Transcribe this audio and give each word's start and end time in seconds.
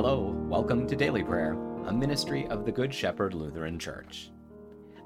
Hello, 0.00 0.32
welcome 0.48 0.86
to 0.86 0.94
Daily 0.94 1.24
Prayer, 1.24 1.54
a 1.86 1.92
ministry 1.92 2.46
of 2.50 2.64
the 2.64 2.70
Good 2.70 2.94
Shepherd 2.94 3.34
Lutheran 3.34 3.80
Church. 3.80 4.30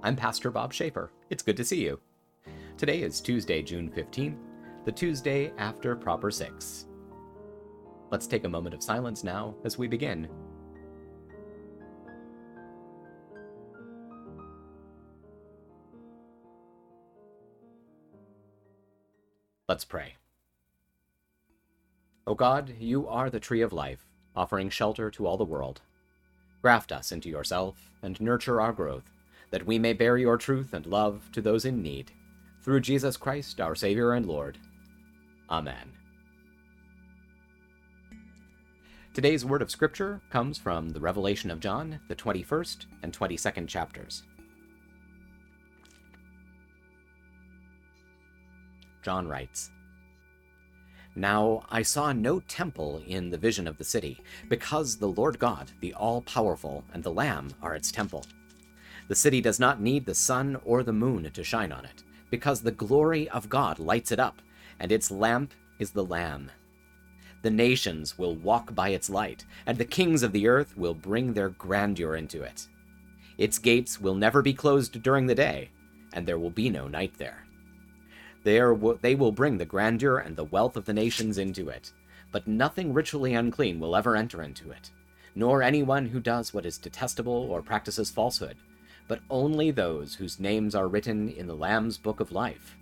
I'm 0.03 0.15
Pastor 0.15 0.51
Bob 0.51 0.71
Schaefer. 0.71 1.11
It's 1.31 1.43
good 1.43 1.57
to 1.57 1.65
see 1.65 1.83
you. 1.83 1.99
Today 2.77 3.01
is 3.01 3.23
Tuesday, 3.23 3.63
June 3.63 3.91
15th, 3.91 4.37
the 4.85 4.93
Tuesday 4.93 5.51
after 5.57 5.97
Proper 5.97 6.31
6. 6.31 6.89
Let's 8.11 8.27
take 8.27 8.45
a 8.45 8.51
moment 8.51 8.75
of 8.75 8.83
silence 8.83 9.25
now 9.25 9.55
as 9.65 9.79
we 9.79 9.89
begin. 9.89 10.29
Let's 19.71 19.87
pray. 19.87 20.17
O 22.27 22.35
God, 22.35 22.75
you 22.79 23.09
are 23.09 23.31
the 23.31 23.41
tree 23.41 23.63
of 23.63 23.73
life 23.73 24.12
offering 24.37 24.71
shelter 24.71 25.11
to 25.11 25.27
all 25.27 25.37
the 25.37 25.45
world. 25.45 25.81
Graft 26.63 26.93
us 26.93 27.13
into 27.13 27.29
yourself 27.29 27.91
and 28.03 28.21
nurture 28.21 28.61
our 28.61 28.73
growth, 28.73 29.11
that 29.51 29.67
we 29.67 29.79
may 29.79 29.93
bear 29.93 30.17
your 30.17 30.37
truth 30.37 30.73
and 30.73 30.87
love 30.87 31.29
to 31.33 31.41
those 31.41 31.65
in 31.65 31.83
need. 31.83 32.13
Through 32.63 32.81
Jesus 32.81 33.17
Christ, 33.17 33.61
our 33.61 33.75
Savior 33.75 34.13
and 34.13 34.27
Lord. 34.27 34.59
Amen. 35.51 35.93
Today's 39.15 39.45
word 39.45 39.61
of 39.61 39.71
Scripture 39.71 40.23
comes 40.31 40.57
from 40.57 40.89
the 40.89 41.01
Revelation 41.01 41.51
of 41.51 41.61
John, 41.61 42.01
the 42.09 42.17
21st 42.17 42.87
and 43.03 43.13
22nd 43.13 43.69
chapters. 43.69 44.23
John 49.03 49.29
writes, 49.29 49.71
now 51.15 51.65
I 51.71 51.83
saw 51.83 52.13
no 52.13 52.41
temple 52.41 53.03
in 53.07 53.31
the 53.31 53.37
vision 53.37 53.69
of 53.69 53.77
the 53.77 53.85
city, 53.85 54.21
because 54.49 54.97
the 54.97 55.09
Lord 55.09 55.39
God, 55.39 55.71
the 55.81 55.93
all 55.95 56.23
powerful, 56.23 56.85
and 56.95 57.03
the 57.03 57.13
Lamb 57.13 57.51
are 57.61 57.75
its 57.75 57.93
temple. 57.93 58.25
The 59.09 59.15
city 59.15 59.41
does 59.41 59.61
not 59.61 59.81
need 59.81 60.07
the 60.07 60.15
sun 60.15 60.59
or 60.65 60.83
the 60.83 60.93
moon 60.93 61.31
to 61.31 61.45
shine 61.45 61.71
on 61.73 61.85
it, 61.85 62.03
because 62.31 62.63
the 62.63 62.71
glory 62.71 63.29
of 63.29 63.51
God 63.51 63.79
lights 63.79 64.11
it 64.11 64.19
up, 64.19 64.41
and 64.81 64.91
its 64.91 65.11
lamp 65.11 65.53
is 65.79 65.91
the 65.91 66.05
Lamb. 66.05 66.51
The 67.43 67.51
nations 67.51 68.17
will 68.17 68.37
walk 68.37 68.75
by 68.75 68.91
its 68.91 69.11
light, 69.11 69.45
and 69.67 69.77
the 69.77 69.85
kings 69.85 70.23
of 70.23 70.33
the 70.33 70.49
earth 70.49 70.77
will 70.79 70.95
bring 70.95 71.35
their 71.35 71.51
grandeur 71.51 72.17
into 72.17 72.43
it. 72.43 72.69
Its 73.37 73.59
gates 73.59 74.01
will 74.01 74.15
never 74.15 74.41
be 74.41 74.55
closed 74.55 75.03
during 75.03 75.27
the 75.27 75.35
day, 75.35 75.71
and 76.13 76.27
there 76.27 76.39
will 76.39 76.51
be 76.51 76.71
no 76.71 76.89
night 76.89 77.15
there. 77.19 77.45
There 78.45 78.77
they 79.01 79.15
will 79.15 79.33
bring 79.33 79.59
the 79.59 79.65
grandeur 79.65 80.19
and 80.19 80.37
the 80.37 80.45
wealth 80.45 80.77
of 80.77 80.85
the 80.85 80.93
nations 80.93 81.39
into 81.39 81.69
it, 81.69 81.93
but 82.33 82.49
nothing 82.49 82.93
ritually 82.93 83.35
unclean 83.35 83.79
will 83.79 83.95
ever 83.95 84.17
enter 84.17 84.43
into 84.43 84.71
it, 84.71 84.91
nor 85.35 85.63
anyone 85.63 86.07
who 86.07 86.21
does 86.21 86.53
what 86.53 86.67
is 86.67 86.79
detestable 86.79 87.51
or 87.51 87.63
practices 87.63 88.11
falsehood, 88.11 88.57
but 89.07 89.21
only 89.31 89.71
those 89.71 90.15
whose 90.15 90.41
names 90.41 90.75
are 90.75 90.89
written 90.89 91.29
in 91.29 91.47
the 91.47 91.55
Lamb's 91.55 91.99
book 91.99 92.21
of 92.21 92.33
life. 92.33 92.77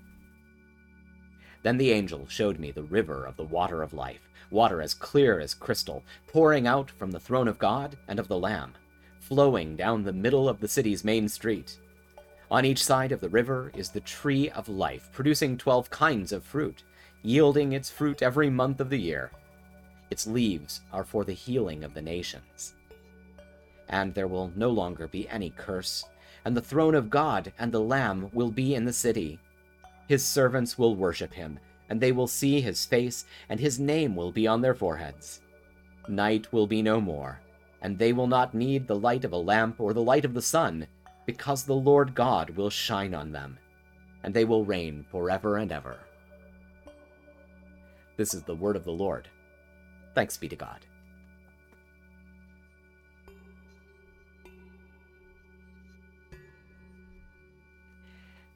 Then 1.62 1.76
the 1.76 1.92
angel 1.92 2.26
showed 2.28 2.58
me 2.58 2.70
the 2.70 2.82
river 2.82 3.26
of 3.26 3.36
the 3.36 3.44
water 3.44 3.82
of 3.82 3.92
life, 3.92 4.30
water 4.50 4.80
as 4.80 4.94
clear 4.94 5.40
as 5.40 5.52
crystal, 5.52 6.02
pouring 6.26 6.66
out 6.66 6.90
from 6.90 7.10
the 7.10 7.20
throne 7.20 7.48
of 7.48 7.58
God 7.58 7.98
and 8.08 8.18
of 8.18 8.28
the 8.28 8.38
Lamb, 8.38 8.72
flowing 9.18 9.76
down 9.76 10.02
the 10.02 10.12
middle 10.12 10.48
of 10.48 10.60
the 10.60 10.68
city's 10.68 11.04
main 11.04 11.28
street. 11.28 11.78
On 12.50 12.64
each 12.64 12.82
side 12.82 13.12
of 13.12 13.20
the 13.20 13.28
river 13.28 13.70
is 13.76 13.90
the 13.90 14.00
tree 14.00 14.50
of 14.50 14.68
life, 14.68 15.08
producing 15.12 15.56
twelve 15.56 15.88
kinds 15.88 16.32
of 16.32 16.42
fruit, 16.42 16.82
yielding 17.22 17.72
its 17.72 17.90
fruit 17.90 18.22
every 18.22 18.50
month 18.50 18.80
of 18.80 18.90
the 18.90 18.98
year. 18.98 19.30
Its 20.10 20.26
leaves 20.26 20.80
are 20.92 21.04
for 21.04 21.24
the 21.24 21.32
healing 21.32 21.84
of 21.84 21.94
the 21.94 22.02
nations. 22.02 22.74
And 23.88 24.12
there 24.12 24.26
will 24.26 24.50
no 24.56 24.70
longer 24.70 25.06
be 25.06 25.28
any 25.28 25.50
curse, 25.50 26.04
and 26.44 26.56
the 26.56 26.60
throne 26.60 26.96
of 26.96 27.08
God 27.08 27.52
and 27.58 27.70
the 27.70 27.80
Lamb 27.80 28.28
will 28.32 28.50
be 28.50 28.74
in 28.74 28.84
the 28.84 28.92
city. 28.92 29.38
His 30.08 30.24
servants 30.24 30.76
will 30.76 30.96
worship 30.96 31.32
him, 31.32 31.60
and 31.88 32.00
they 32.00 32.10
will 32.10 32.26
see 32.26 32.60
his 32.60 32.84
face, 32.84 33.26
and 33.48 33.60
his 33.60 33.78
name 33.78 34.16
will 34.16 34.32
be 34.32 34.48
on 34.48 34.60
their 34.60 34.74
foreheads. 34.74 35.40
Night 36.08 36.52
will 36.52 36.66
be 36.66 36.82
no 36.82 37.00
more, 37.00 37.38
and 37.80 37.96
they 37.96 38.12
will 38.12 38.26
not 38.26 38.54
need 38.54 38.88
the 38.88 38.98
light 38.98 39.24
of 39.24 39.32
a 39.32 39.36
lamp 39.36 39.80
or 39.80 39.92
the 39.92 40.02
light 40.02 40.24
of 40.24 40.34
the 40.34 40.42
sun 40.42 40.88
because 41.30 41.62
the 41.62 41.72
Lord 41.72 42.12
God 42.12 42.50
will 42.50 42.70
shine 42.70 43.14
on 43.14 43.30
them, 43.30 43.56
and 44.24 44.34
they 44.34 44.44
will 44.44 44.64
reign 44.64 45.06
forever 45.12 45.58
and 45.58 45.70
ever. 45.70 45.96
This 48.16 48.34
is 48.34 48.42
the 48.42 48.56
word 48.56 48.74
of 48.74 48.84
the 48.84 48.90
Lord. 48.90 49.28
Thanks 50.12 50.36
be 50.36 50.48
to 50.48 50.56
God. 50.56 50.84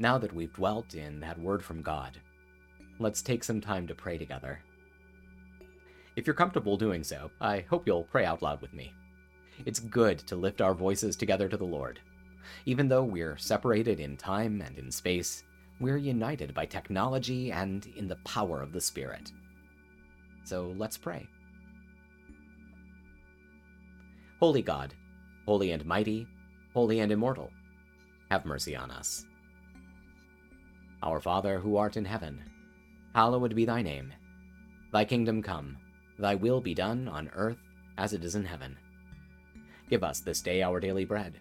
Now 0.00 0.18
that 0.18 0.34
we've 0.34 0.52
dwelt 0.52 0.94
in 0.94 1.20
that 1.20 1.38
word 1.38 1.62
from 1.62 1.80
God, 1.80 2.20
let's 2.98 3.22
take 3.22 3.44
some 3.44 3.60
time 3.60 3.86
to 3.86 3.94
pray 3.94 4.18
together. 4.18 4.58
If 6.16 6.26
you're 6.26 6.34
comfortable 6.34 6.76
doing 6.76 7.04
so, 7.04 7.30
I 7.40 7.64
hope 7.70 7.86
you'll 7.86 8.02
pray 8.02 8.24
out 8.24 8.42
loud 8.42 8.60
with 8.60 8.74
me. 8.74 8.92
It's 9.64 9.78
good 9.78 10.18
to 10.26 10.34
lift 10.34 10.60
our 10.60 10.74
voices 10.74 11.14
together 11.14 11.48
to 11.48 11.56
the 11.56 11.64
Lord. 11.64 12.00
Even 12.66 12.88
though 12.88 13.04
we're 13.04 13.36
separated 13.36 14.00
in 14.00 14.16
time 14.16 14.60
and 14.60 14.78
in 14.78 14.90
space, 14.90 15.44
we're 15.80 15.96
united 15.96 16.54
by 16.54 16.66
technology 16.66 17.50
and 17.50 17.86
in 17.96 18.08
the 18.08 18.16
power 18.24 18.60
of 18.60 18.72
the 18.72 18.80
Spirit. 18.80 19.32
So 20.44 20.74
let's 20.76 20.96
pray. 20.96 21.26
Holy 24.40 24.62
God, 24.62 24.94
holy 25.46 25.72
and 25.72 25.84
mighty, 25.84 26.26
holy 26.72 27.00
and 27.00 27.10
immortal, 27.10 27.50
have 28.30 28.44
mercy 28.44 28.76
on 28.76 28.90
us. 28.90 29.24
Our 31.02 31.20
Father 31.20 31.58
who 31.58 31.76
art 31.76 31.96
in 31.96 32.04
heaven, 32.04 32.42
hallowed 33.14 33.54
be 33.54 33.64
thy 33.64 33.82
name. 33.82 34.12
Thy 34.92 35.04
kingdom 35.04 35.42
come, 35.42 35.76
thy 36.18 36.34
will 36.34 36.60
be 36.60 36.74
done 36.74 37.08
on 37.08 37.30
earth 37.34 37.58
as 37.98 38.12
it 38.12 38.24
is 38.24 38.34
in 38.34 38.44
heaven. 38.44 38.76
Give 39.90 40.02
us 40.02 40.20
this 40.20 40.40
day 40.40 40.62
our 40.62 40.80
daily 40.80 41.04
bread 41.04 41.40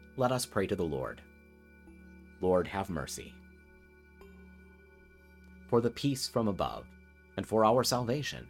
let 0.17 0.31
us 0.31 0.45
pray 0.45 0.67
to 0.67 0.75
the 0.75 0.83
Lord. 0.83 1.21
Lord, 2.41 2.67
have 2.67 2.89
mercy. 2.89 3.33
For 5.69 5.79
the 5.79 5.89
peace 5.89 6.27
from 6.27 6.49
above, 6.49 6.85
and 7.37 7.47
for 7.47 7.63
our 7.63 7.83
salvation, 7.83 8.45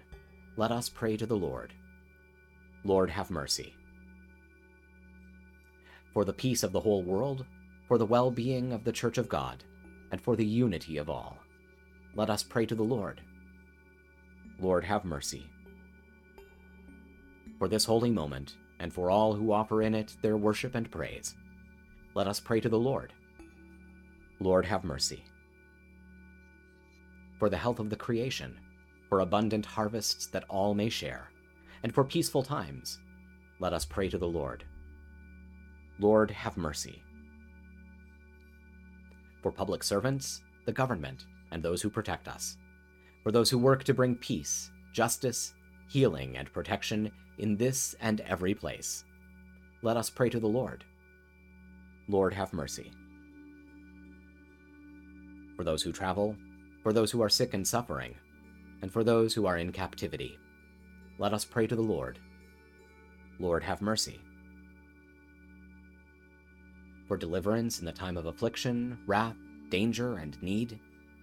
let 0.58 0.72
us 0.72 0.90
pray 0.90 1.18
to 1.18 1.26
the 1.28 1.38
Lord. 1.38 1.74
Lord, 2.84 3.12
have 3.12 3.30
mercy. 3.30 3.76
For 6.14 6.26
the 6.26 6.34
peace 6.34 6.64
of 6.64 6.72
the 6.72 6.80
whole 6.80 7.04
world, 7.04 7.46
for 7.88 8.00
the 8.00 8.08
well 8.08 8.32
being 8.32 8.74
of 8.74 8.84
the 8.84 8.92
Church 8.92 9.20
of 9.20 9.30
God, 9.30 9.64
and 10.12 10.20
for 10.20 10.36
the 10.36 10.46
unity 10.46 10.98
of 10.98 11.10
all, 11.10 11.38
let 12.16 12.30
us 12.30 12.42
pray 12.42 12.66
to 12.66 12.76
the 12.76 12.84
Lord. 12.84 13.22
Lord, 14.60 14.84
have 14.84 15.06
mercy. 15.06 15.46
For 17.60 17.68
this 17.68 17.86
holy 17.86 18.10
moment, 18.10 18.56
and 18.80 18.92
for 18.92 19.12
all 19.12 19.36
who 19.36 19.52
offer 19.52 19.84
in 19.84 19.94
it 19.94 20.18
their 20.24 20.38
worship 20.38 20.74
and 20.74 20.90
praise, 20.90 21.36
let 22.14 22.28
us 22.28 22.40
pray 22.40 22.60
to 22.60 22.70
the 22.70 22.80
Lord. 22.80 23.14
Lord, 24.40 24.66
have 24.66 24.84
mercy. 24.84 25.24
For 27.40 27.50
the 27.50 27.58
health 27.58 27.80
of 27.80 27.90
the 27.90 27.96
creation, 27.96 28.60
for 29.08 29.20
abundant 29.20 29.66
harvests 29.66 30.28
that 30.28 30.46
all 30.50 30.74
may 30.74 30.90
share, 30.90 31.30
and 31.84 31.94
for 31.94 32.04
peaceful 32.04 32.44
times, 32.44 33.00
let 33.60 33.74
us 33.74 33.86
pray 33.86 34.10
to 34.10 34.18
the 34.18 34.28
Lord. 34.28 34.64
Lord, 36.00 36.32
have 36.32 36.58
mercy. 36.58 37.02
For 39.42 39.52
public 39.52 39.84
servants, 39.84 40.42
the 40.66 40.72
government, 40.72 41.26
and 41.52 41.64
those 41.64 41.82
who 41.82 41.90
protect 41.90 42.28
us, 42.28 42.58
for 43.24 43.32
those 43.32 43.50
who 43.50 43.58
work 43.58 43.84
to 43.86 43.94
bring 43.94 44.16
peace, 44.16 44.72
justice, 44.94 45.54
healing, 45.90 46.38
and 46.38 46.52
protection 46.52 47.12
in 47.38 47.56
this 47.58 47.96
and 48.02 48.22
every 48.22 48.54
place, 48.54 49.04
let 49.82 49.98
us 49.98 50.10
pray 50.10 50.30
to 50.30 50.40
the 50.40 50.48
Lord. 50.48 50.84
Lord, 52.12 52.34
have 52.34 52.52
mercy. 52.52 52.92
For 55.56 55.64
those 55.64 55.82
who 55.82 55.94
travel, 55.94 56.36
for 56.84 56.92
those 56.92 57.10
who 57.10 57.22
are 57.22 57.30
sick 57.30 57.54
and 57.54 57.66
suffering, 57.66 58.16
and 58.82 58.92
for 58.92 59.02
those 59.02 59.34
who 59.34 59.46
are 59.46 59.58
in 59.58 59.72
captivity, 59.72 60.38
let 61.20 61.34
us 61.34 61.46
pray 61.46 61.68
to 61.68 61.76
the 61.76 61.82
Lord. 61.82 62.20
Lord, 63.40 63.64
have 63.64 63.82
mercy. 63.82 64.20
For 67.08 67.16
deliverance 67.16 67.80
in 67.80 67.86
the 67.86 67.94
time 67.94 68.18
of 68.18 68.26
affliction, 68.26 69.00
wrath, 69.08 69.38
danger, 69.70 70.18
and 70.18 70.42
need, 70.44 70.82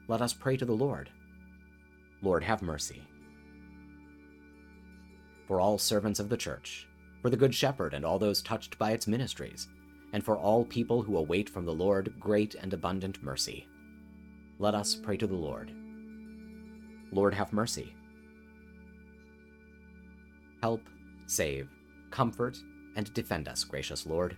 let 0.09 0.23
us 0.23 0.33
pray 0.33 0.57
to 0.57 0.65
the 0.65 0.73
Lord. 0.73 1.11
Lord, 2.23 2.43
have 2.43 2.63
mercy. 2.63 3.03
For 5.47 5.61
all 5.61 5.77
servants 5.77 6.19
of 6.19 6.31
the 6.31 6.37
Church, 6.39 6.89
for 7.21 7.29
the 7.29 7.37
Good 7.37 7.55
Shepherd 7.55 7.93
and 7.93 8.07
all 8.07 8.19
those 8.19 8.41
touched 8.41 8.79
by 8.79 8.93
its 8.93 9.07
ministries, 9.07 9.69
and 10.13 10.25
for 10.25 10.37
all 10.37 10.65
people 10.65 11.03
who 11.03 11.17
await 11.17 11.49
from 11.51 11.65
the 11.65 11.75
Lord 11.75 12.13
great 12.19 12.55
and 12.55 12.73
abundant 12.73 13.23
mercy. 13.23 13.67
Let 14.59 14.75
us 14.75 14.95
pray 14.95 15.17
to 15.19 15.27
the 15.27 15.35
Lord. 15.35 15.73
Lord, 17.13 17.35
have 17.35 17.53
mercy. 17.53 17.95
Help, 20.63 20.83
save, 21.27 21.69
comfort, 22.11 22.59
and 22.97 23.13
defend 23.15 23.49
us, 23.49 23.65
gracious 23.65 24.07
Lord. 24.07 24.37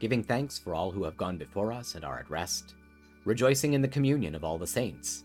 Giving 0.00 0.22
thanks 0.22 0.58
for 0.58 0.74
all 0.74 0.92
who 0.92 1.02
have 1.02 1.16
gone 1.16 1.38
before 1.38 1.72
us 1.72 1.96
and 1.96 2.04
are 2.04 2.20
at 2.20 2.30
rest, 2.30 2.74
rejoicing 3.24 3.72
in 3.72 3.82
the 3.82 3.88
communion 3.88 4.36
of 4.36 4.44
all 4.44 4.58
the 4.58 4.66
saints, 4.66 5.24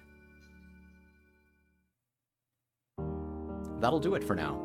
That'll 3.81 3.99
do 3.99 4.15
it 4.15 4.23
for 4.23 4.35
now. 4.35 4.61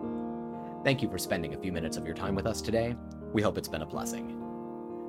Thank 0.84 1.02
you 1.02 1.08
for 1.08 1.18
spending 1.18 1.54
a 1.54 1.58
few 1.58 1.72
minutes 1.72 1.96
of 1.96 2.06
your 2.06 2.14
time 2.14 2.34
with 2.34 2.46
us 2.46 2.60
today. 2.60 2.94
We 3.32 3.42
hope 3.42 3.58
it's 3.58 3.68
been 3.68 3.82
a 3.82 3.86
blessing. 3.86 4.40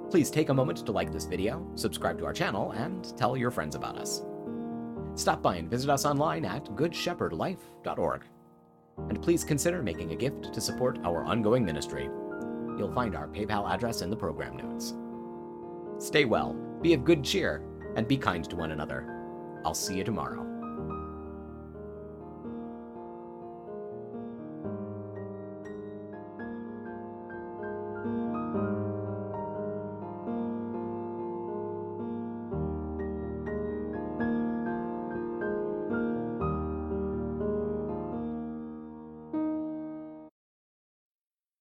Please 0.10 0.32
take 0.32 0.48
a 0.50 0.54
moment 0.54 0.78
to 0.86 0.92
like 0.94 1.12
this 1.12 1.26
video, 1.26 1.70
subscribe 1.76 2.18
to 2.20 2.26
our 2.26 2.34
channel, 2.34 2.72
and 2.72 3.16
tell 3.18 3.36
your 3.36 3.52
friends 3.52 3.76
about 3.76 3.98
us. 3.98 4.24
Stop 5.16 5.42
by 5.42 5.58
and 5.58 5.70
visit 5.70 5.90
us 5.90 6.06
online 6.06 6.46
at 6.46 6.64
goodshepherdlife.org. 6.66 8.24
And 9.10 9.22
please 9.22 9.44
consider 9.44 9.84
making 9.84 10.14
a 10.14 10.16
gift 10.16 10.54
to 10.54 10.62
support 10.62 11.00
our 11.04 11.26
ongoing 11.26 11.66
ministry. 11.66 12.06
You'll 12.78 12.94
find 12.94 13.16
our 13.16 13.28
PayPal 13.28 13.70
address 13.70 14.02
in 14.02 14.10
the 14.10 14.16
program 14.16 14.56
notes. 14.58 14.94
Stay 16.00 16.26
well, 16.26 16.54
be 16.82 16.94
of 16.94 17.04
good 17.04 17.24
cheer, 17.24 17.62
and 17.96 18.08
be 18.08 18.18
kind 18.18 18.50
to 18.50 18.56
one 18.56 18.72
another. 18.72 19.06
I'll 19.66 19.74
see 19.74 19.98
you 19.98 20.04
tomorrow. 20.04 20.57